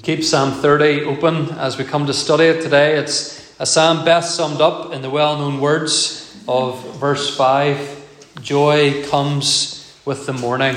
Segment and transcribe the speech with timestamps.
[0.00, 2.96] Keep Psalm 30 open as we come to study it today.
[2.96, 9.04] It's a psalm best summed up in the well known words of verse 5 Joy
[9.10, 10.76] comes with the morning.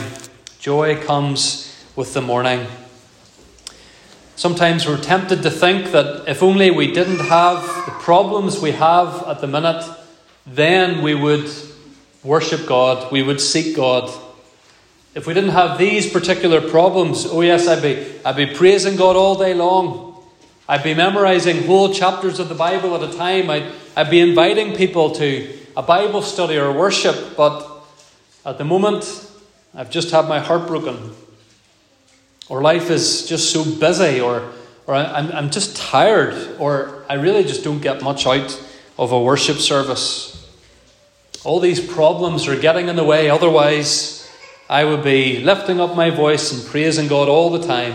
[0.59, 2.67] Joy comes with the morning.
[4.35, 9.23] Sometimes we're tempted to think that if only we didn't have the problems we have
[9.29, 9.89] at the minute,
[10.45, 11.49] then we would
[12.21, 14.11] worship God, we would seek God.
[15.15, 19.15] If we didn't have these particular problems, oh yes, I'd be, I'd be praising God
[19.15, 20.21] all day long.
[20.67, 23.49] I'd be memorizing whole chapters of the Bible at a time.
[23.49, 27.65] I'd, I'd be inviting people to a Bible study or worship, but
[28.45, 29.05] at the moment,
[29.73, 31.13] I've just had my heart broken.
[32.49, 34.51] Or life is just so busy, or,
[34.85, 38.61] or I'm, I'm just tired, or I really just don't get much out
[38.99, 40.45] of a worship service.
[41.45, 44.24] All these problems are getting in the way, otherwise,
[44.69, 47.93] I would be lifting up my voice and praising God all the time.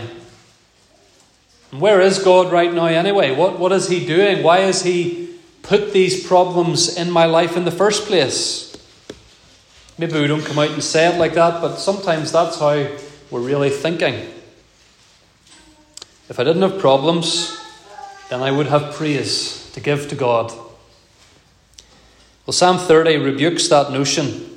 [1.72, 3.34] And where is God right now, anyway?
[3.34, 4.42] What, what is He doing?
[4.42, 8.76] Why has He put these problems in my life in the first place?
[9.98, 12.88] Maybe we don't come out and say it like that, but sometimes that's how
[13.30, 14.14] we're really thinking.
[16.28, 17.60] If I didn't have problems,
[18.30, 20.52] then I would have praise to give to God.
[22.46, 24.49] Well, Psalm 30 rebukes that notion.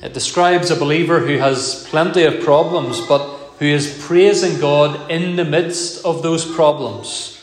[0.00, 5.34] It describes a believer who has plenty of problems, but who is praising God in
[5.34, 7.34] the midst of those problems.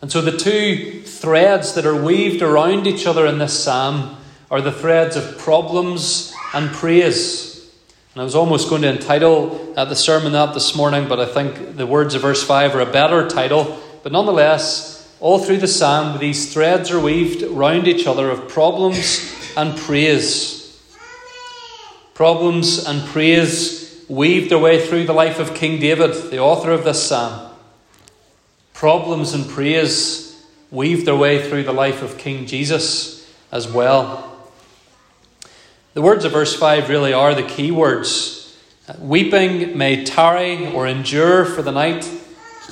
[0.00, 4.16] And so the two threads that are weaved around each other in this psalm
[4.48, 7.68] are the threads of problems and praise.
[8.14, 11.76] And I was almost going to entitle the sermon that this morning, but I think
[11.76, 13.76] the words of verse 5 are a better title.
[14.04, 19.34] But nonetheless, all through the psalm, these threads are weaved round each other of problems
[19.56, 20.57] and praise.
[22.18, 26.82] Problems and praise weave their way through the life of King David, the author of
[26.82, 27.48] this psalm.
[28.74, 34.36] Problems and praise weave their way through the life of King Jesus as well.
[35.94, 38.58] The words of verse 5 really are the key words.
[38.98, 42.10] Weeping may tarry or endure for the night,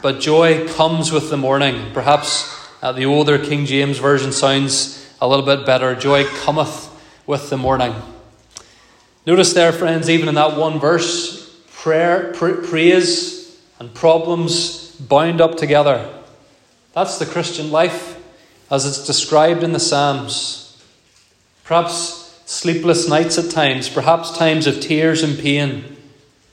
[0.02, 1.92] but joy comes with the morning.
[1.92, 5.94] Perhaps uh, the older King James Version sounds a little bit better.
[5.94, 6.90] Joy cometh
[7.28, 7.94] with the morning.
[9.26, 15.56] Notice there, friends, even in that one verse, prayer, pr- praise, and problems bound up
[15.56, 16.08] together.
[16.92, 18.22] That's the Christian life
[18.70, 20.80] as it's described in the Psalms.
[21.64, 25.96] Perhaps sleepless nights at times, perhaps times of tears and pain,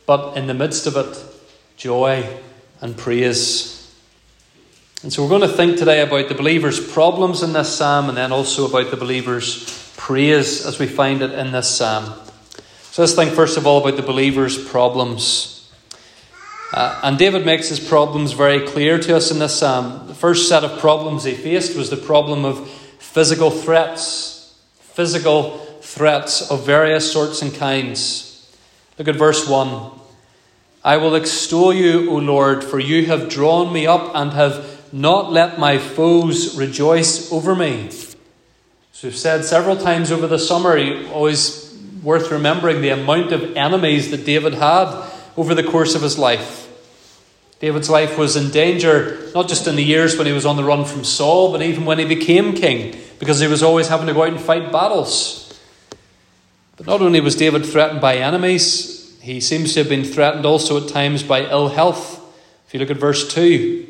[0.07, 1.15] but in the midst of it,
[1.77, 2.27] joy
[2.81, 3.95] and praise.
[5.03, 8.17] And so we're going to think today about the believer's problems in this psalm and
[8.17, 12.22] then also about the believer's praise as we find it in this psalm.
[12.93, 15.67] So let's think first of all about the believer's problems.
[16.71, 20.05] Uh, and David makes his problems very clear to us in this psalm.
[20.05, 26.51] The first set of problems he faced was the problem of physical threats, physical threats
[26.51, 28.55] of various sorts and kinds.
[28.99, 29.89] Look at verse 1.
[30.83, 35.31] I will extol you, O Lord, for you have drawn me up and have not
[35.31, 37.89] let my foes rejoice over me.
[38.91, 41.62] So we've said several times over the summer, you always
[42.03, 46.59] worth remembering the amount of enemies that David had over the course of his life.
[47.59, 50.63] David's life was in danger, not just in the years when he was on the
[50.63, 54.13] run from Saul, but even when he became king, because he was always having to
[54.13, 55.61] go out and fight battles.
[56.75, 60.83] But not only was David threatened by enemies, he seems to have been threatened also
[60.83, 62.19] at times by ill health.
[62.67, 63.87] If you look at verse 2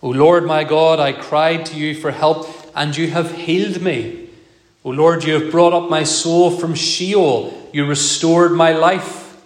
[0.00, 4.17] O Lord my God, I cried to you for help, and you have healed me.
[4.88, 7.68] O Lord, you have brought up my soul from Sheol.
[7.74, 9.38] You restored my life.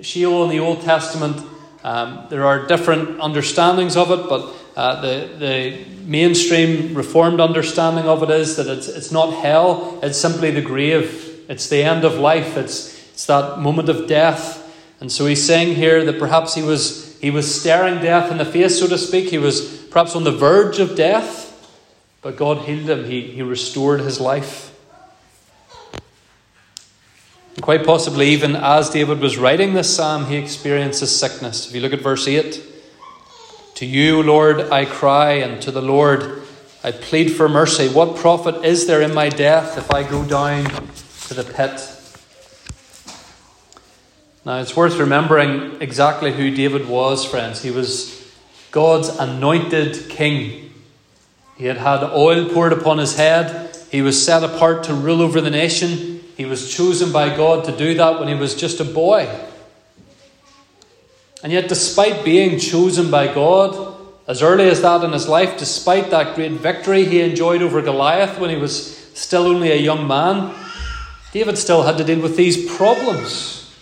[0.00, 1.44] Sheol in the Old Testament,
[1.82, 8.22] um, there are different understandings of it, but uh, the, the mainstream Reformed understanding of
[8.22, 11.44] it is that it's, it's not hell, it's simply the grave.
[11.48, 14.72] It's the end of life, it's, it's that moment of death.
[15.00, 18.44] And so he's saying here that perhaps he was, he was staring death in the
[18.44, 19.30] face, so to speak.
[19.30, 21.41] He was perhaps on the verge of death.
[22.22, 24.68] But God healed him, He, he restored his life.
[27.54, 31.68] And quite possibly, even as David was writing this psalm, he experiences sickness.
[31.68, 32.62] If you look at verse 8
[33.74, 36.42] To you, Lord, I cry, and to the Lord
[36.84, 37.88] I plead for mercy.
[37.88, 41.80] What profit is there in my death if I go down to the pit?
[44.44, 47.62] Now, it's worth remembering exactly who David was, friends.
[47.62, 48.28] He was
[48.72, 50.71] God's anointed king.
[51.62, 53.76] He had had oil poured upon his head.
[53.88, 56.20] He was set apart to rule over the nation.
[56.36, 59.28] He was chosen by God to do that when he was just a boy.
[61.40, 63.94] And yet, despite being chosen by God,
[64.26, 68.40] as early as that in his life, despite that great victory he enjoyed over Goliath
[68.40, 70.52] when he was still only a young man,
[71.30, 73.72] David still had to deal with these problems.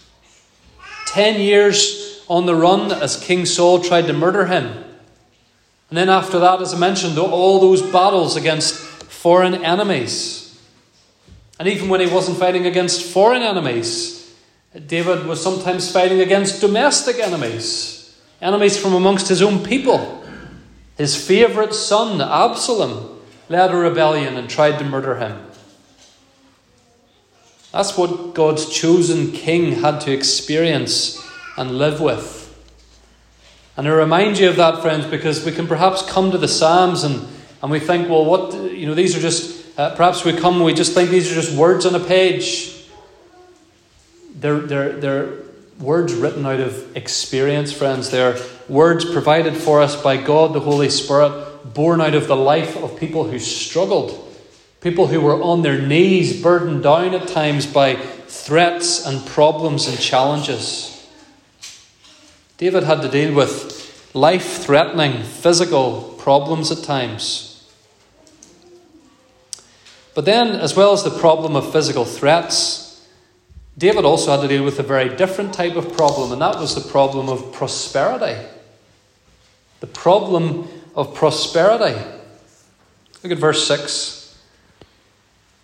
[1.07, 4.85] Ten years on the run as King Saul tried to murder him.
[5.91, 10.59] And then after that, as I mentioned, all those battles against foreign enemies.
[11.59, 14.35] And even when he wasn't fighting against foreign enemies,
[14.87, 20.25] David was sometimes fighting against domestic enemies, enemies from amongst his own people.
[20.97, 25.45] His favourite son, Absalom, led a rebellion and tried to murder him.
[27.73, 31.21] That's what God's chosen king had to experience
[31.57, 32.40] and live with.
[33.81, 37.03] And I remind you of that, friends, because we can perhaps come to the Psalms
[37.03, 37.27] and,
[37.63, 40.65] and we think, well, what, you know, these are just, uh, perhaps we come and
[40.67, 42.85] we just think these are just words on a page.
[44.35, 45.33] They're, they're, they're
[45.79, 48.11] words written out of experience, friends.
[48.11, 48.39] They're
[48.69, 53.01] words provided for us by God, the Holy Spirit, born out of the life of
[53.01, 54.27] people who struggled
[54.83, 59.99] People who were on their knees, burdened down at times by threats and problems and
[59.99, 61.00] challenges.
[62.61, 67.67] David had to deal with life threatening physical problems at times.
[70.15, 73.09] But then, as well as the problem of physical threats,
[73.79, 76.75] David also had to deal with a very different type of problem, and that was
[76.75, 78.47] the problem of prosperity.
[79.81, 81.99] The problem of prosperity.
[83.23, 84.39] Look at verse 6.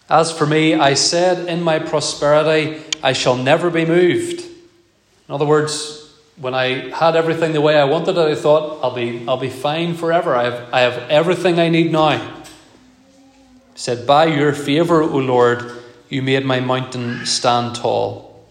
[0.09, 4.41] As for me, I said in my prosperity, I shall never be moved.
[4.41, 6.06] In other words,
[6.39, 9.49] when I had everything the way I wanted it, I thought, I'll be, I'll be
[9.49, 10.35] fine forever.
[10.35, 12.19] I have, I have everything I need now.
[12.19, 18.47] He said, By your favour, O Lord, you made my mountain stand tall.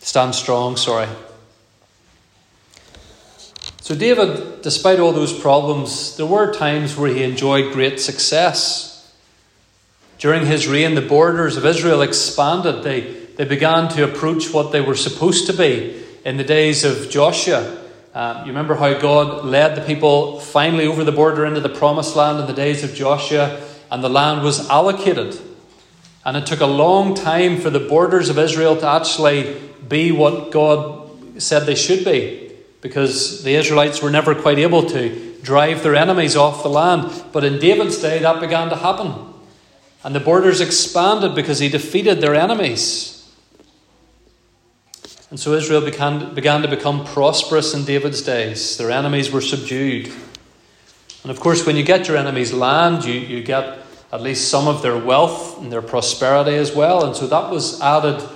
[0.00, 1.08] Stand strong, sorry.
[3.80, 8.94] So, David, despite all those problems, there were times where he enjoyed great success.
[10.18, 12.82] During his reign, the borders of Israel expanded.
[12.82, 13.00] They,
[13.36, 17.78] they began to approach what they were supposed to be in the days of Joshua.
[18.12, 22.16] Um, you remember how God led the people finally over the border into the promised
[22.16, 23.58] land in the days of Joshua,
[23.90, 25.40] and the land was allocated.
[26.26, 29.58] And it took a long time for the borders of Israel to actually
[29.88, 32.52] be what God said they should be,
[32.82, 37.24] because the Israelites were never quite able to drive their enemies off the land.
[37.32, 39.14] But in David's day, that began to happen.
[40.04, 43.17] And the borders expanded because he defeated their enemies.
[45.30, 48.76] And so Israel began, began to become prosperous in David's days.
[48.78, 50.10] Their enemies were subdued.
[51.22, 53.78] And of course, when you get your enemies' land, you, you get
[54.10, 57.04] at least some of their wealth and their prosperity as well.
[57.04, 58.26] And so that was added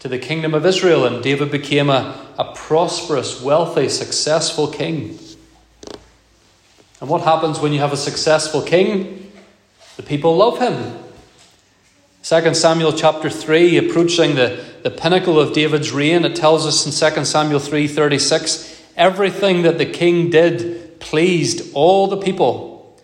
[0.00, 5.18] to the kingdom of Israel, and David became a, a prosperous, wealthy, successful king.
[7.00, 9.32] And what happens when you have a successful king?
[9.96, 10.98] The people love him.
[12.24, 16.92] 2 Samuel chapter 3, approaching the, the pinnacle of David's reign, it tells us in
[16.92, 22.96] 2 Samuel 3:36, everything that the king did pleased all the people.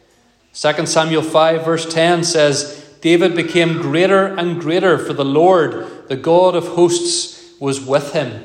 [0.55, 6.17] 2 Samuel 5 verse 10 says, David became greater and greater, for the Lord, the
[6.17, 8.45] God of hosts, was with him.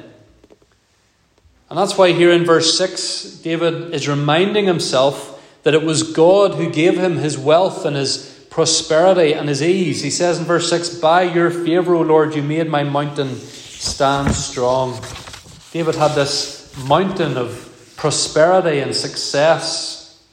[1.70, 6.56] And that's why here in verse 6, David is reminding himself that it was God
[6.56, 10.04] who gave him his wealth and his prosperity and his ease.
[10.04, 14.36] He says in verse 6 By your favour, O Lord, you made my mountain stand
[14.36, 15.02] strong.
[15.72, 20.24] David had this mountain of prosperity and success.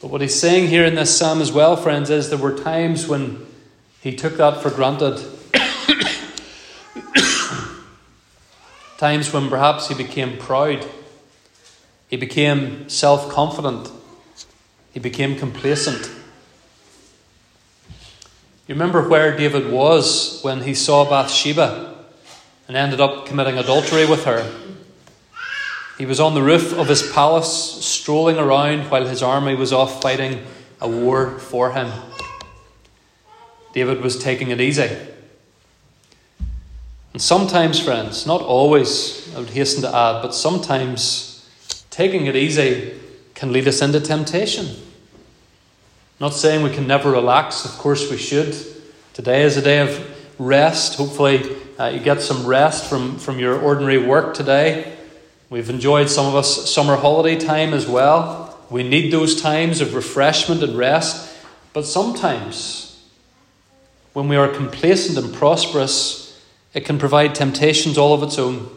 [0.00, 3.08] But what he's saying here in this psalm as well, friends, is there were times
[3.08, 3.44] when
[4.00, 5.20] he took that for granted.
[8.98, 10.86] times when perhaps he became proud,
[12.06, 13.90] he became self confident,
[14.92, 16.21] he became complacent.
[18.68, 21.96] You remember where David was when he saw Bathsheba
[22.68, 24.48] and ended up committing adultery with her?
[25.98, 30.00] He was on the roof of his palace, strolling around while his army was off
[30.00, 30.44] fighting
[30.80, 31.90] a war for him.
[33.74, 34.96] David was taking it easy.
[37.12, 41.50] And sometimes, friends, not always, I would hasten to add, but sometimes
[41.90, 42.94] taking it easy
[43.34, 44.76] can lead us into temptation.
[46.22, 48.54] Not saying we can never relax, of course we should.
[49.12, 50.96] Today is a day of rest.
[50.96, 51.42] Hopefully,
[51.80, 54.96] uh, you get some rest from, from your ordinary work today.
[55.50, 58.56] We've enjoyed some of us summer holiday time as well.
[58.70, 61.36] We need those times of refreshment and rest.
[61.72, 63.04] But sometimes,
[64.12, 66.40] when we are complacent and prosperous,
[66.72, 68.70] it can provide temptations all of its own.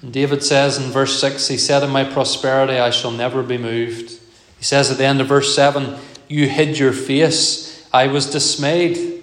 [0.00, 3.58] And David says in verse 6, He said, In my prosperity I shall never be
[3.58, 4.20] moved.
[4.62, 9.20] He says at the end of verse 7, You hid your face, I was dismayed.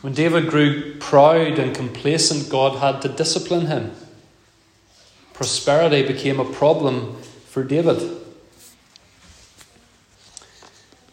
[0.00, 3.92] When David grew proud and complacent, God had to discipline him.
[5.34, 8.20] Prosperity became a problem for David.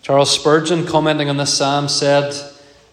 [0.01, 2.33] Charles Spurgeon, commenting on this psalm, said,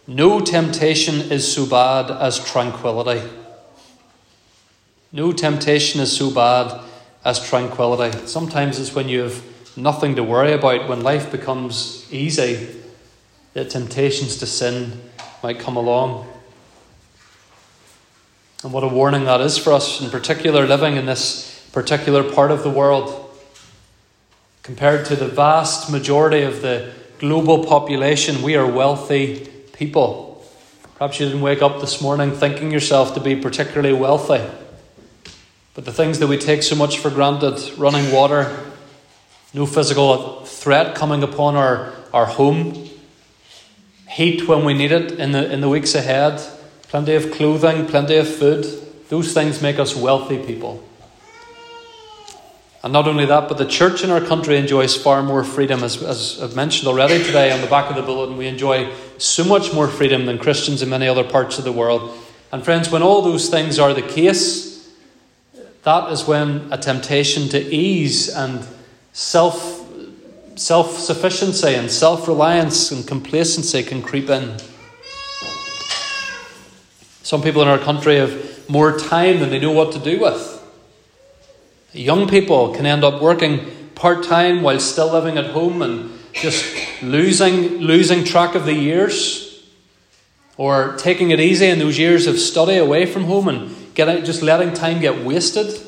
[0.06, 3.26] No temptation is so bad as tranquility.
[5.10, 6.82] No temptation is so bad
[7.24, 8.26] as tranquility.
[8.26, 12.68] Sometimes it's when you have nothing to worry about, when life becomes easy,
[13.52, 15.00] that temptations to sin
[15.42, 16.26] might come along.
[18.64, 22.50] And what a warning that is for us, in particular, living in this particular part
[22.50, 23.22] of the world.
[24.62, 30.44] Compared to the vast majority of the global population, we are wealthy people.
[30.96, 34.42] Perhaps you didn't wake up this morning thinking yourself to be particularly wealthy.
[35.74, 38.58] But the things that we take so much for granted running water,
[39.56, 42.88] no physical threat coming upon our, our home,
[44.08, 46.40] heat when we need it in the, in the weeks ahead,
[46.84, 48.64] plenty of clothing, plenty of food
[49.08, 50.82] those things make us wealthy people.
[52.82, 56.02] And not only that, but the church in our country enjoys far more freedom, as,
[56.02, 58.36] as I've mentioned already today on the back of the bulletin.
[58.36, 62.16] We enjoy so much more freedom than Christians in many other parts of the world.
[62.52, 64.88] And friends, when all those things are the case,
[65.82, 68.66] that is when a temptation to ease and
[69.16, 69.82] self
[70.56, 74.58] self sufficiency and self reliance and complacency can creep in.
[77.22, 80.52] Some people in our country have more time than they know what to do with.
[81.92, 86.66] Young people can end up working part time while still living at home and just
[87.02, 89.64] losing, losing track of the years.
[90.58, 94.42] Or taking it easy in those years of study away from home and getting, just
[94.42, 95.85] letting time get wasted.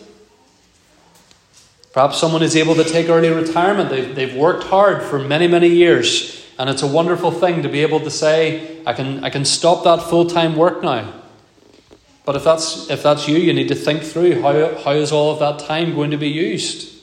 [1.98, 3.90] Perhaps someone is able to take early retirement.
[3.90, 7.82] They've, they've worked hard for many, many years, and it's a wonderful thing to be
[7.82, 11.12] able to say, I can, I can stop that full time work now.
[12.24, 15.32] But if that's, if that's you, you need to think through how, how is all
[15.32, 17.02] of that time going to be used?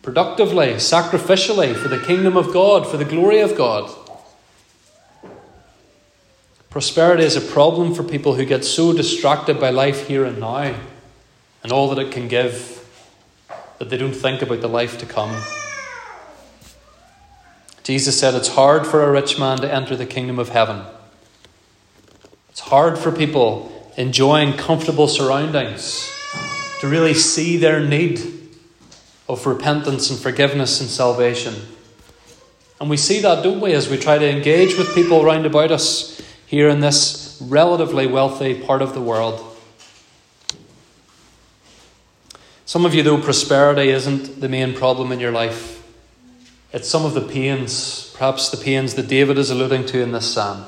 [0.00, 3.94] Productively, sacrificially, for the kingdom of God, for the glory of God.
[6.70, 10.74] Prosperity is a problem for people who get so distracted by life here and now
[11.62, 12.75] and all that it can give
[13.78, 15.42] that they don't think about the life to come.
[17.82, 20.82] Jesus said it's hard for a rich man to enter the kingdom of heaven.
[22.50, 26.12] It's hard for people enjoying comfortable surroundings,
[26.80, 28.20] to really see their need
[29.28, 31.54] of repentance and forgiveness and salvation.
[32.80, 35.70] And we see that, don't we, as we try to engage with people round about
[35.70, 39.45] us here in this relatively wealthy part of the world.
[42.66, 45.86] Some of you, though, prosperity isn't the main problem in your life.
[46.72, 50.34] It's some of the pains, perhaps the pains that David is alluding to in this
[50.34, 50.66] psalm.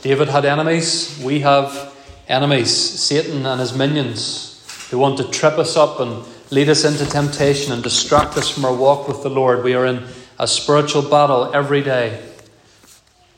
[0.00, 1.20] David had enemies.
[1.24, 1.92] We have
[2.28, 7.04] enemies, Satan and his minions, who want to trip us up and lead us into
[7.04, 9.64] temptation and distract us from our walk with the Lord.
[9.64, 10.06] We are in
[10.38, 12.24] a spiritual battle every day.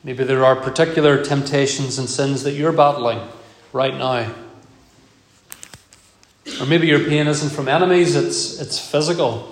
[0.03, 3.27] Maybe there are particular temptations and sins that you're battling
[3.73, 4.35] right now.
[6.59, 9.49] Or maybe your pain isn't from enemies, it's, it's physical.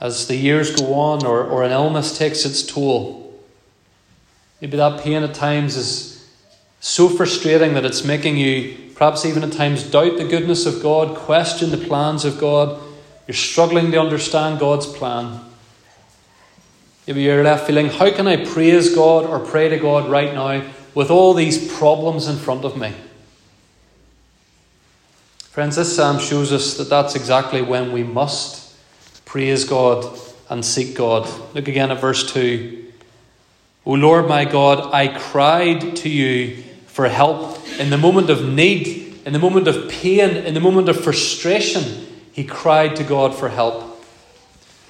[0.00, 3.38] As the years go on, or, or an illness takes its toll.
[4.60, 6.28] Maybe that pain at times is
[6.80, 11.16] so frustrating that it's making you, perhaps even at times, doubt the goodness of God,
[11.16, 12.80] question the plans of God.
[13.26, 15.40] You're struggling to understand God's plan.
[17.06, 20.70] Maybe you're left feeling, how can I praise God or pray to God right now
[20.94, 22.94] with all these problems in front of me?
[25.50, 28.72] Friends, this psalm shows us that that's exactly when we must
[29.24, 30.16] praise God
[30.48, 31.28] and seek God.
[31.56, 32.92] Look again at verse 2.
[33.84, 39.20] O Lord my God, I cried to you for help in the moment of need,
[39.26, 42.06] in the moment of pain, in the moment of frustration.
[42.30, 44.04] He cried to God for help.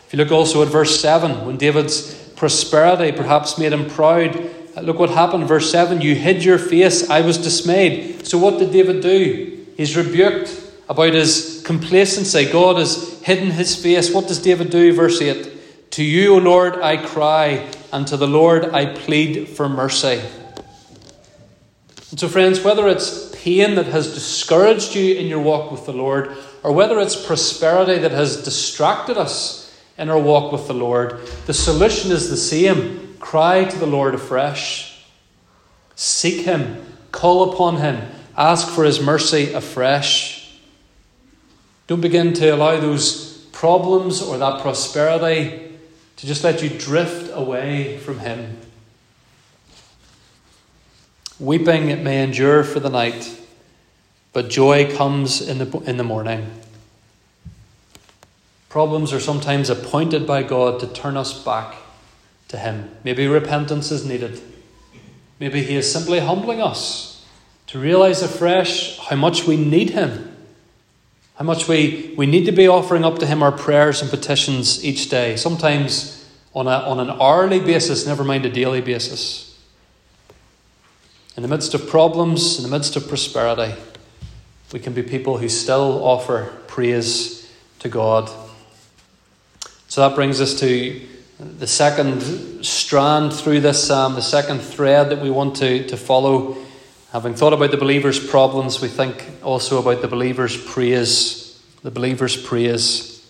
[0.06, 4.50] If you look also at verse 7, when David's prosperity perhaps made him proud,
[4.82, 5.48] look what happened.
[5.48, 8.26] Verse 7 You hid your face, I was dismayed.
[8.26, 9.56] So what did David do?
[9.80, 10.60] He's rebuked
[10.90, 12.44] about his complacency.
[12.44, 14.12] God has hidden his face.
[14.12, 14.92] What does David do?
[14.92, 19.70] Verse 8 To you, O Lord, I cry and to the Lord I plead for
[19.70, 20.20] mercy.
[22.10, 25.94] And so, friends, whether it's pain that has discouraged you in your walk with the
[25.94, 31.26] Lord, or whether it's prosperity that has distracted us in our walk with the Lord,
[31.46, 35.06] the solution is the same cry to the Lord afresh.
[35.94, 40.50] Seek Him, call upon Him, Ask for his mercy afresh.
[41.86, 45.76] Don't begin to allow those problems or that prosperity
[46.16, 48.56] to just let you drift away from him.
[51.38, 53.38] Weeping it may endure for the night,
[54.32, 56.50] but joy comes in the, in the morning.
[58.70, 61.74] Problems are sometimes appointed by God to turn us back
[62.48, 62.88] to Him.
[63.04, 64.40] Maybe repentance is needed.
[65.38, 67.09] Maybe He is simply humbling us
[67.70, 70.36] to realize afresh how much we need Him,
[71.36, 74.84] how much we, we need to be offering up to Him our prayers and petitions
[74.84, 79.56] each day, sometimes on, a, on an hourly basis, never mind a daily basis.
[81.36, 83.72] In the midst of problems, in the midst of prosperity,
[84.72, 87.48] we can be people who still offer praise
[87.78, 88.28] to God.
[89.86, 91.00] So that brings us to
[91.38, 96.56] the second strand through this psalm, the second thread that we want to, to follow.
[97.12, 101.60] Having thought about the believer's problems, we think also about the believer's praise.
[101.82, 103.28] The believer's praise.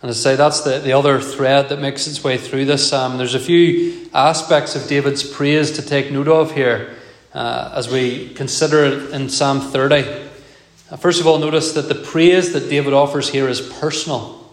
[0.00, 3.18] And I say that's the, the other thread that makes its way through this psalm.
[3.18, 6.96] There's a few aspects of David's praise to take note of here
[7.34, 10.28] uh, as we consider it in Psalm 30.
[10.90, 14.50] Uh, first of all, notice that the praise that David offers here is personal.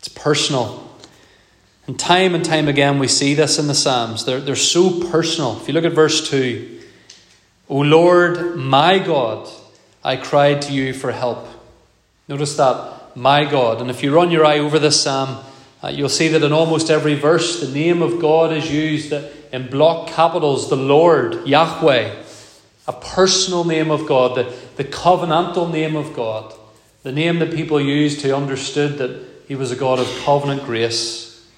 [0.00, 0.90] It's personal.
[1.86, 4.24] And time and time again, we see this in the Psalms.
[4.24, 5.60] They're, they're so personal.
[5.60, 6.78] If you look at verse 2,
[7.70, 9.48] O Lord, my God,
[10.02, 11.46] I cried to you for help.
[12.26, 13.80] Notice that my God.
[13.80, 15.44] And if you run your eye over this psalm,
[15.80, 19.12] uh, you'll see that in almost every verse, the name of God is used
[19.52, 22.12] in block capitals the Lord, Yahweh,
[22.88, 26.52] a personal name of God, the, the covenantal name of God,
[27.04, 31.48] the name that people used who understood that He was a God of covenant grace.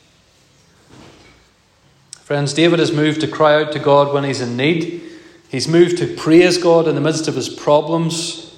[2.20, 5.11] Friends, David is moved to cry out to God when he's in need.
[5.52, 8.56] He's moved to praise God in the midst of his problems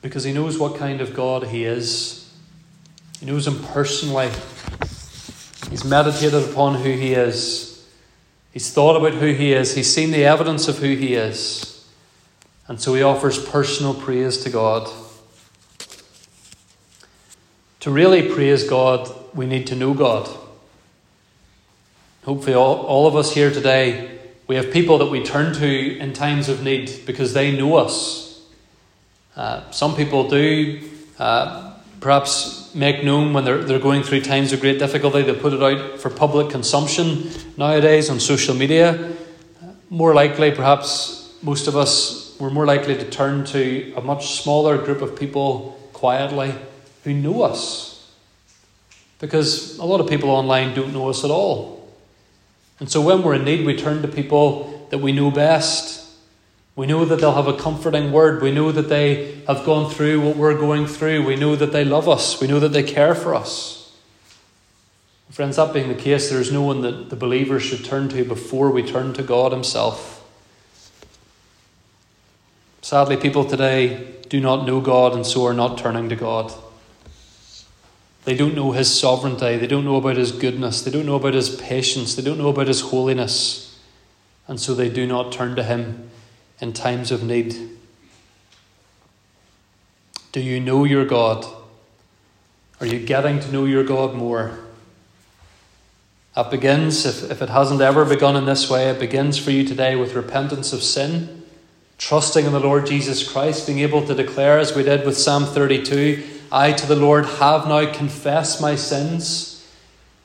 [0.00, 2.32] because he knows what kind of God he is.
[3.20, 4.30] He knows him personally.
[5.68, 7.86] He's meditated upon who he is.
[8.52, 9.74] He's thought about who he is.
[9.74, 11.86] He's seen the evidence of who he is.
[12.66, 14.90] And so he offers personal praise to God.
[17.80, 20.26] To really praise God, we need to know God.
[22.24, 24.19] Hopefully, all, all of us here today,
[24.50, 28.44] we have people that we turn to in times of need because they know us.
[29.36, 34.60] Uh, some people do uh, perhaps make known when they're, they're going through times of
[34.60, 39.12] great difficulty, they put it out for public consumption nowadays on social media.
[39.88, 44.78] More likely, perhaps most of us were more likely to turn to a much smaller
[44.78, 46.52] group of people quietly
[47.04, 48.10] who know us.
[49.20, 51.79] Because a lot of people online don't know us at all.
[52.80, 56.00] And so when we're in need, we turn to people that we know best
[56.80, 58.40] we know that they'll have a comforting word.
[58.40, 61.26] We know that they have gone through what we're going through.
[61.26, 62.40] We know that they love us.
[62.40, 63.94] We know that they care for us.
[65.30, 68.24] Friends, that being the case, there is no one that the believers should turn to
[68.24, 70.26] before we turn to God Himself.
[72.80, 76.50] Sadly, people today do not know God and so are not turning to God.
[78.30, 79.56] They don't know His sovereignty.
[79.56, 80.82] They don't know about His goodness.
[80.82, 82.14] They don't know about His patience.
[82.14, 83.76] They don't know about His holiness.
[84.46, 86.08] And so they do not turn to Him
[86.60, 87.56] in times of need?
[90.30, 91.44] Do you know your God?
[92.78, 94.60] Are you getting to know your God more?
[96.36, 99.66] That begins, if, if it hasn't ever begun in this way, it begins for you
[99.66, 101.42] today with repentance of sin,
[101.98, 105.46] trusting in the Lord Jesus Christ, being able to declare, as we did with Psalm
[105.46, 109.68] 32, I to the Lord have now confessed my sins.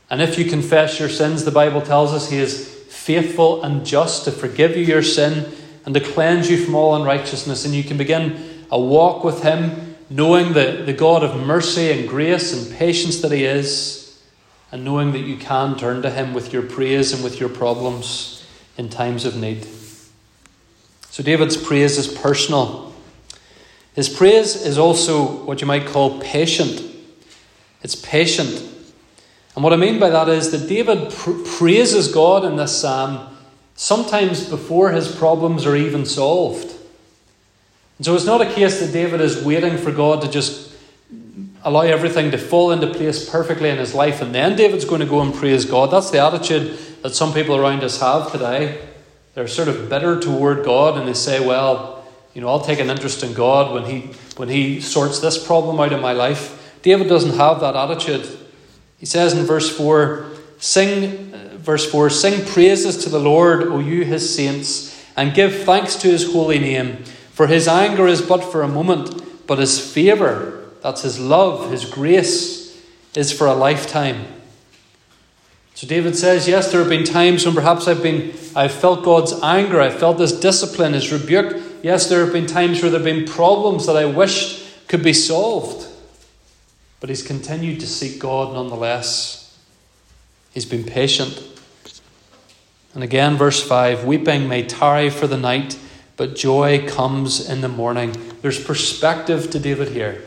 [0.09, 4.25] And if you confess your sins, the Bible tells us He is faithful and just
[4.25, 5.51] to forgive you your sin
[5.85, 7.65] and to cleanse you from all unrighteousness.
[7.65, 12.09] And you can begin a walk with Him, knowing the, the God of mercy and
[12.09, 14.19] grace and patience that He is,
[14.71, 18.45] and knowing that you can turn to Him with your praise and with your problems
[18.77, 19.67] in times of need.
[21.11, 22.84] So, David's praise is personal.
[23.95, 26.83] His praise is also what you might call patient.
[27.81, 28.61] It's patient.
[29.55, 33.35] And what I mean by that is that David pr- praises God in this psalm
[33.75, 36.75] sometimes before his problems are even solved.
[37.97, 40.73] And so it's not a case that David is waiting for God to just
[41.63, 45.07] allow everything to fall into place perfectly in his life and then David's going to
[45.07, 45.89] go and praise God.
[45.89, 48.85] That's the attitude that some people around us have today.
[49.33, 51.94] They're sort of bitter toward God and they say, well,
[52.35, 55.79] you know, I'll take an interest in God when he when he sorts this problem
[55.79, 56.79] out in my life.
[56.81, 58.27] David doesn't have that attitude.
[58.97, 60.25] He says in verse 4,
[60.59, 64.93] sing uh, verse 4 Sing praises to the Lord, O you his saints.
[65.17, 67.03] and give thanks to his holy name.
[67.31, 71.85] For his anger is but for a moment, but his favour, that's his love, his
[71.85, 72.81] grace,
[73.15, 74.25] is for a lifetime.
[75.73, 79.33] So David says, Yes, there have been times when perhaps I've been I've felt God's
[79.41, 81.61] anger, I've felt his discipline, his rebuke.
[81.85, 85.13] Yes, there have been times where there have been problems that I wished could be
[85.13, 85.87] solved.
[86.99, 89.55] But he's continued to seek God nonetheless.
[90.51, 91.39] He's been patient.
[92.95, 95.77] And again, verse 5 Weeping may tarry for the night,
[96.17, 98.15] but joy comes in the morning.
[98.41, 100.23] There's perspective to David here.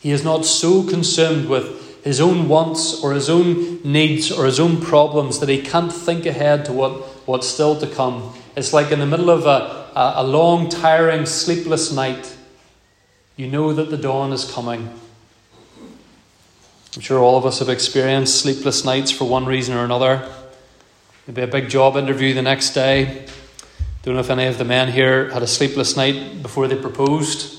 [0.00, 4.58] He is not so consumed with his own wants or his own needs or his
[4.58, 6.92] own problems that he can't think ahead to what,
[7.28, 8.34] what's still to come.
[8.56, 12.36] It's like in the middle of a, a, long, tiring, sleepless night,
[13.36, 14.98] you know that the dawn is coming.
[16.94, 20.30] I'm sure all of us have experienced sleepless nights for one reason or another.
[21.26, 23.26] Maybe a big job interview the next day.
[24.02, 27.58] Don't know if any of the men here had a sleepless night before they proposed.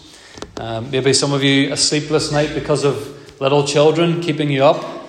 [0.57, 5.07] Um, maybe some of you a sleepless night because of little children keeping you up.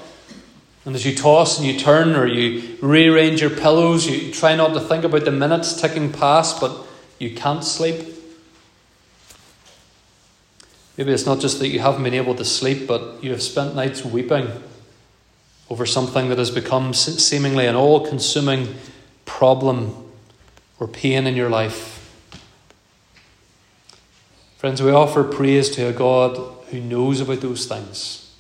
[0.85, 4.75] And as you toss and you turn or you rearrange your pillows, you try not
[4.75, 6.84] to think about the minutes ticking past, but
[7.25, 8.07] you can't sleep.
[10.99, 13.75] Maybe it's not just that you haven't been able to sleep, but you have spent
[13.75, 14.49] nights weeping
[15.71, 18.75] over something that has become seemingly an all consuming
[19.25, 20.13] problem
[20.79, 21.93] or pain in your life.
[24.59, 26.39] Friends, we offer praise to a God
[26.71, 28.35] who knows about those things,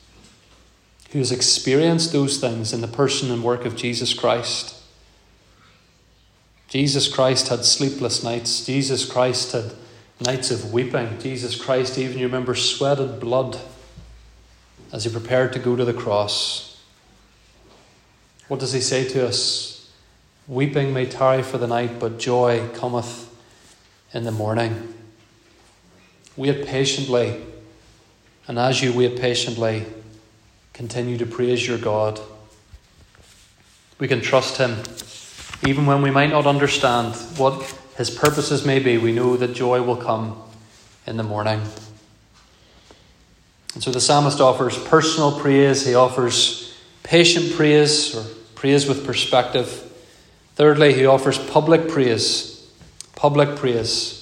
[1.10, 4.83] who has experienced those things in the person and work of Jesus Christ.
[6.74, 8.66] Jesus Christ had sleepless nights.
[8.66, 9.74] Jesus Christ had
[10.20, 11.20] nights of weeping.
[11.20, 13.60] Jesus Christ, even you remember, sweated blood
[14.92, 16.82] as he prepared to go to the cross.
[18.48, 19.88] What does he say to us?
[20.48, 23.32] Weeping may tarry for the night, but joy cometh
[24.12, 24.94] in the morning.
[26.36, 27.40] Wait patiently,
[28.48, 29.86] and as you wait patiently,
[30.72, 32.18] continue to praise your God.
[34.00, 34.82] We can trust Him.
[35.66, 37.62] Even when we might not understand what
[37.96, 40.40] His purposes may be, we know that joy will come
[41.06, 41.60] in the morning.
[43.74, 48.24] And so the psalmist offers personal praise, he offers patient praise or
[48.54, 49.68] praise with perspective.
[50.54, 52.70] Thirdly, he offers public praise.
[53.16, 54.20] Public praise.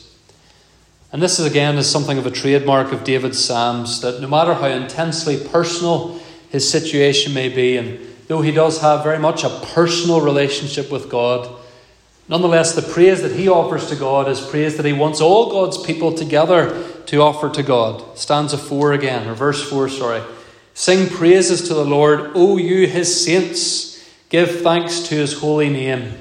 [1.13, 4.55] And this is again is something of a trademark of David's Psalms that no matter
[4.55, 7.99] how intensely personal his situation may be, and
[8.33, 11.55] though he does have very much a personal relationship with God,
[12.29, 15.77] nonetheless the praise that he offers to God is praise that he wants all God's
[15.77, 18.17] people together to offer to God.
[18.17, 20.23] Stanza 4 again, or verse 4, sorry.
[20.73, 24.03] Sing praises to the Lord, O you his saints.
[24.31, 26.15] Give thanks to his holy name.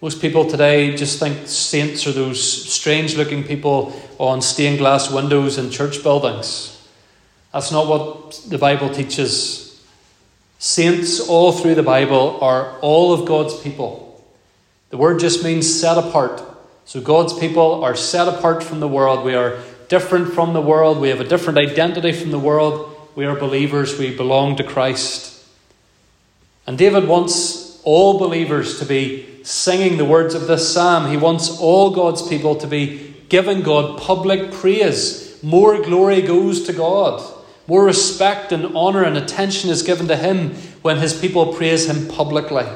[0.00, 5.58] Most people today just think saints are those strange looking people on stained glass windows
[5.58, 6.88] in church buildings.
[7.52, 9.67] That's not what the Bible teaches.
[10.58, 14.24] Saints all through the Bible are all of God's people.
[14.90, 16.42] The word just means set apart.
[16.84, 19.24] So God's people are set apart from the world.
[19.24, 20.98] We are different from the world.
[20.98, 22.96] We have a different identity from the world.
[23.14, 23.98] We are believers.
[23.98, 25.46] We belong to Christ.
[26.66, 31.10] And David wants all believers to be singing the words of this psalm.
[31.10, 35.42] He wants all God's people to be giving God public praise.
[35.42, 37.22] More glory goes to God.
[37.68, 42.08] More respect and honour and attention is given to Him when His people praise Him
[42.08, 42.66] publicly.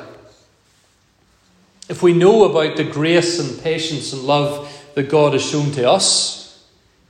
[1.89, 5.91] If we know about the grace and patience and love that God has shown to
[5.91, 6.63] us,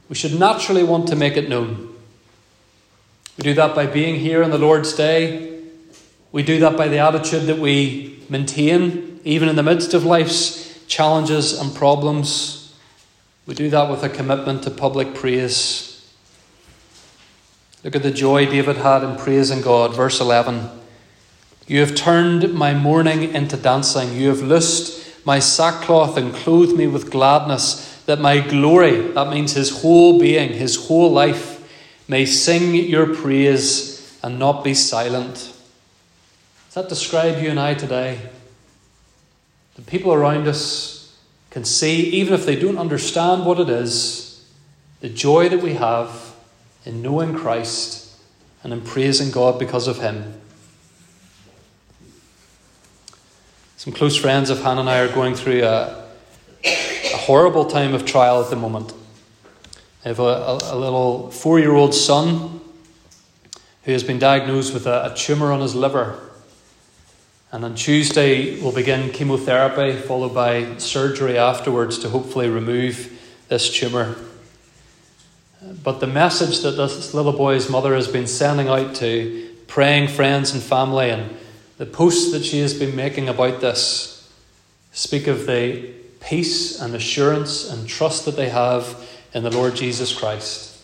[0.08, 1.92] we should naturally want to make it known.
[3.36, 5.60] We do that by being here on the Lord's Day.
[6.30, 10.86] We do that by the attitude that we maintain, even in the midst of life's
[10.86, 12.74] challenges and problems.
[13.46, 15.91] We do that with a commitment to public praise.
[17.84, 19.94] Look at the joy David had in praising God.
[19.94, 20.70] Verse 11
[21.66, 24.14] You have turned my mourning into dancing.
[24.14, 29.52] You have loosed my sackcloth and clothed me with gladness that my glory, that means
[29.52, 31.60] his whole being, his whole life,
[32.08, 35.52] may sing your praise and not be silent.
[36.66, 38.20] Does that describe you and I today?
[39.76, 41.16] The people around us
[41.50, 44.44] can see, even if they don't understand what it is,
[45.00, 46.31] the joy that we have
[46.84, 48.18] in knowing Christ
[48.62, 50.40] and in praising God because of Him.
[53.76, 56.02] Some close friends of Hannah and I are going through a,
[57.22, 58.92] horrible time of trial at the moment.
[60.04, 62.60] I have a, a, a little four year old son
[63.84, 66.18] who has been diagnosed with a, a tumour on his liver.
[67.52, 74.16] And on Tuesday, we'll begin chemotherapy, followed by surgery afterwards to hopefully remove this tumour.
[75.82, 80.52] But the message that this little boy's mother has been sending out to praying friends
[80.52, 81.36] and family and
[81.78, 84.30] the posts that she has been making about this
[84.92, 90.16] speak of the peace and assurance and trust that they have in the Lord Jesus
[90.16, 90.78] Christ.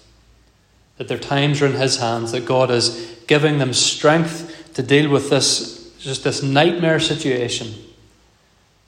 [0.97, 5.11] That their times are in His hands, that God is giving them strength to deal
[5.11, 7.75] with this, just this nightmare situation.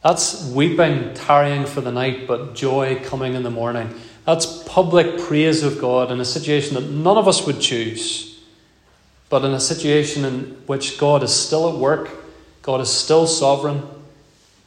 [0.03, 3.95] That's weeping, tarrying for the night, but joy coming in the morning.
[4.25, 8.41] That's public praise of God in a situation that none of us would choose,
[9.29, 12.11] but in a situation in which God is still at work,
[12.63, 13.83] God is still sovereign,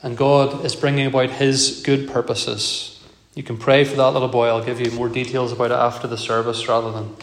[0.01, 3.01] and God is bringing about His good purposes.
[3.35, 4.47] You can pray for that little boy.
[4.47, 7.15] I'll give you more details about it after the service rather than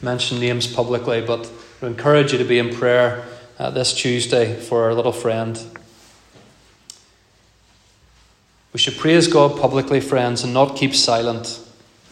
[0.00, 1.50] mention names publicly, but
[1.82, 3.26] I encourage you to be in prayer
[3.58, 5.60] uh, this Tuesday for our little friend.
[8.72, 11.60] We should praise God publicly, friends, and not keep silent.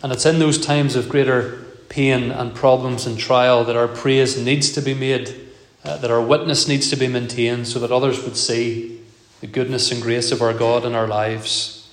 [0.04, 4.38] And it's in those times of greater pain and problems and trial that our praise
[4.38, 5.34] needs to be made,
[5.82, 9.00] uh, that our witness needs to be maintained so that others would see
[9.40, 11.90] the goodness and grace of our God in our lives.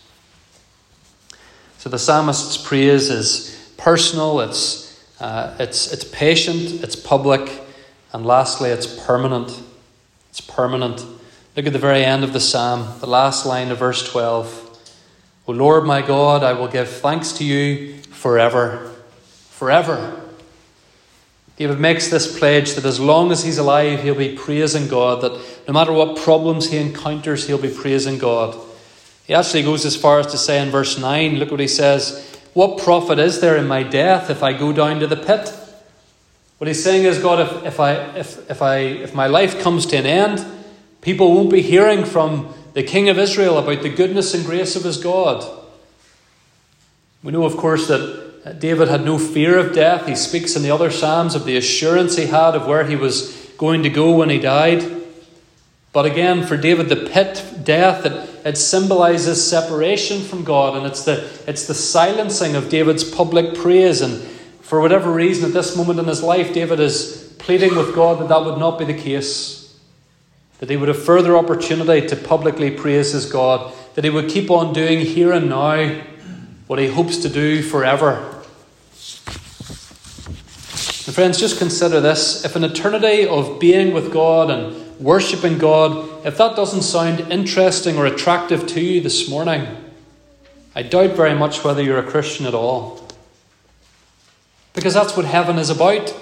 [1.78, 7.62] So the psalmist's praise is personal, it's, uh, it's, it's patient, it's public,
[8.12, 9.58] and lastly, it's permanent.
[10.32, 11.00] It's permanent.
[11.56, 14.61] Look at the very end of the psalm, the last line of verse 12.
[15.48, 18.94] O Lord my God, I will give thanks to you forever.
[19.50, 20.22] Forever.
[21.58, 25.40] David makes this pledge that as long as he's alive, he'll be praising God, that
[25.68, 28.58] no matter what problems he encounters, he'll be praising God.
[29.28, 32.40] He actually goes as far as to say in verse 9, look what he says
[32.54, 35.54] What profit is there in my death if I go down to the pit?
[36.58, 39.86] What he's saying is, God, if, if, I, if, if, I, if my life comes
[39.88, 40.46] to an end,
[41.02, 44.84] people won't be hearing from the King of Israel about the goodness and grace of
[44.84, 45.60] his God.
[47.24, 50.08] We know, of course, that David had no fear of death.
[50.08, 53.38] He speaks in the other Psalms of the assurance he had of where he was
[53.58, 54.84] going to go when he died.
[55.94, 61.04] But again, for David, the pit, death, it, it symbolizes separation from God, and it's
[61.04, 64.02] the, it's the silencing of David's public praise.
[64.02, 64.22] And
[64.62, 68.30] for whatever reason, at this moment in his life, David is pleading with God that
[68.30, 69.61] that would not be the case.
[70.62, 73.74] That he would have further opportunity to publicly praise his God.
[73.96, 76.02] That he would keep on doing here and now
[76.68, 78.42] what he hopes to do forever.
[81.06, 82.46] And friends, just consider this.
[82.46, 87.98] If an eternity of being with God and worshipping God, if that doesn't sound interesting
[87.98, 89.68] or attractive to you this morning,
[90.74, 93.06] I doubt very much whether you're a Christian at all.
[94.74, 96.16] Because that's what heaven is about.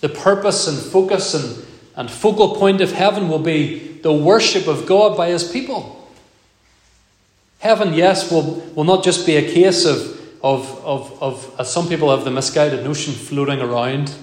[0.00, 1.64] The purpose and focus and,
[2.00, 6.10] and focal point of heaven will be the worship of God by his people.
[7.58, 9.98] Heaven, yes, will, will not just be a case of,
[10.42, 14.14] of, of, of, as some people have the misguided notion, floating around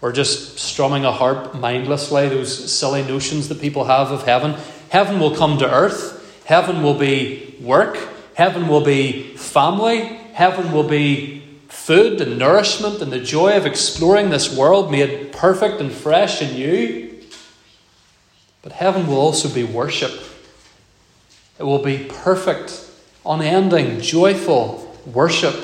[0.00, 4.54] or just strumming a harp mindlessly, those silly notions that people have of heaven.
[4.90, 6.44] Heaven will come to earth.
[6.44, 7.98] Heaven will be work.
[8.34, 10.04] Heaven will be family.
[10.34, 15.80] Heaven will be food and nourishment and the joy of exploring this world made perfect
[15.80, 17.07] and fresh and new.
[18.62, 20.12] But heaven will also be worship.
[21.58, 22.88] It will be perfect,
[23.24, 25.54] unending, joyful worship.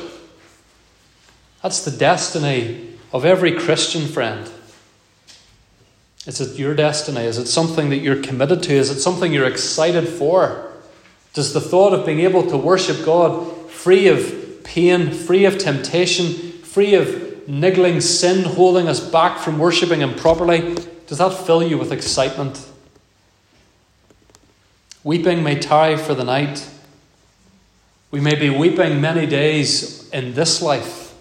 [1.62, 4.50] That's the destiny of every Christian friend.
[6.26, 7.22] Is it your destiny?
[7.22, 8.72] Is it something that you're committed to?
[8.72, 10.72] Is it something you're excited for?
[11.34, 16.52] Does the thought of being able to worship God free of pain, free of temptation,
[16.62, 20.74] free of niggling sin holding us back from worshipping Him properly,
[21.06, 22.66] does that fill you with excitement?
[25.04, 26.66] Weeping may tarry for the night.
[28.10, 31.12] We may be weeping many days in this life,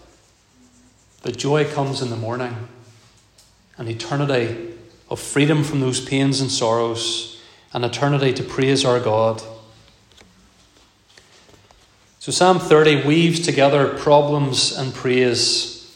[1.22, 2.70] but joy comes in the morning.
[3.78, 4.74] An eternity
[5.10, 7.42] of freedom from those pains and sorrows,
[7.74, 9.44] an eternity to praise our God.
[12.20, 15.94] So, Psalm 30 weaves together problems and praise.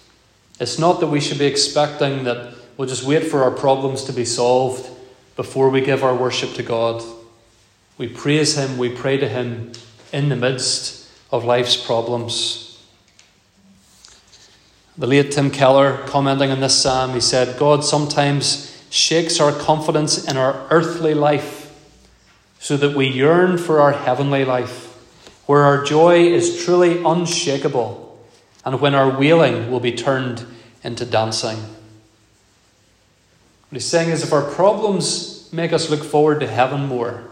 [0.60, 4.12] It's not that we should be expecting that we'll just wait for our problems to
[4.12, 4.90] be solved
[5.38, 7.02] before we give our worship to God.
[7.98, 9.72] We praise Him, we pray to Him
[10.14, 12.86] in the midst of life's problems.
[14.98, 20.26] The late Tim Keller, commenting on this psalm, he said, God sometimes shakes our confidence
[20.26, 21.66] in our earthly life
[22.60, 24.96] so that we yearn for our heavenly life,
[25.46, 28.20] where our joy is truly unshakable
[28.66, 30.46] and when our wailing will be turned
[30.84, 31.58] into dancing.
[33.70, 37.24] What he's saying is if our problems make us look forward to heaven more.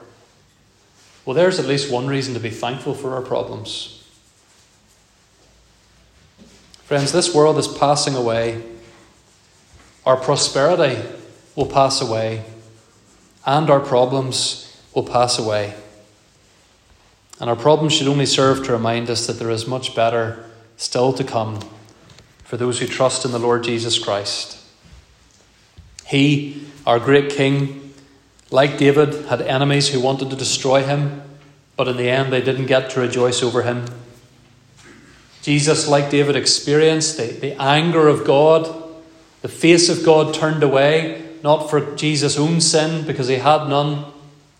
[1.25, 4.03] Well, there's at least one reason to be thankful for our problems.
[6.83, 8.61] Friends, this world is passing away.
[10.05, 11.01] Our prosperity
[11.55, 12.45] will pass away,
[13.43, 15.73] and our problems will pass away.
[17.39, 20.45] And our problems should only serve to remind us that there is much better
[20.77, 21.59] still to come
[22.43, 24.59] for those who trust in the Lord Jesus Christ.
[26.05, 27.84] He, our great King,
[28.51, 31.21] like David, had enemies who wanted to destroy him,
[31.75, 33.85] but in the end they didn't get to rejoice over him.
[35.41, 38.83] Jesus, like David, experienced the, the anger of God,
[39.41, 44.05] the face of God turned away, not for Jesus' own sin, because he had none,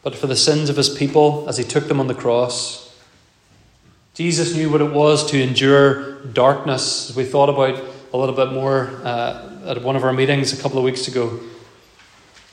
[0.04, 2.96] but for the sins of his people as he took them on the cross.
[4.14, 8.54] Jesus knew what it was to endure darkness, as we thought about a little bit
[8.54, 11.40] more uh, at one of our meetings a couple of weeks ago.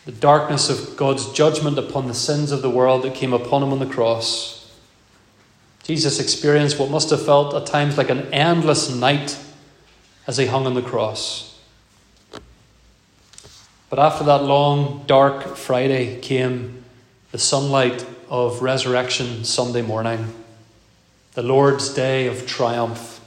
[0.04, 3.72] The darkness of God's judgment upon the sins of the world that came upon him
[3.72, 4.58] on the cross.
[5.84, 9.38] Jesus experienced what must have felt at times like an endless night
[10.26, 11.60] as he hung on the cross.
[13.90, 16.82] But after that long, dark Friday came
[17.30, 20.34] the sunlight of resurrection Sunday morning,
[21.34, 23.20] the Lord's day of triumph.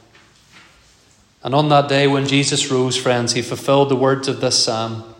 [1.43, 5.14] And on that day when Jesus rose, friends, he fulfilled the words of this psalm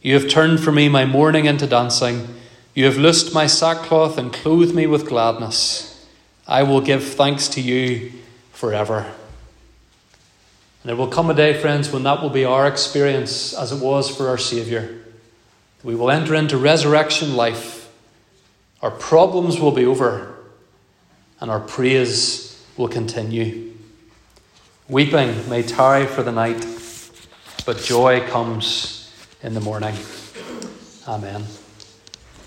[0.00, 2.34] You have turned for me my mourning into dancing.
[2.74, 6.06] You have loosed my sackcloth and clothed me with gladness.
[6.46, 8.12] I will give thanks to you
[8.52, 9.00] forever.
[10.82, 13.82] And there will come a day, friends, when that will be our experience as it
[13.82, 14.88] was for our Saviour.
[15.82, 17.92] We will enter into resurrection life.
[18.80, 20.36] Our problems will be over,
[21.40, 23.74] and our praise will continue.
[24.88, 26.64] Weeping may tarry for the night,
[27.66, 28.97] but joy comes
[29.42, 29.94] in the morning.
[31.06, 31.44] Amen.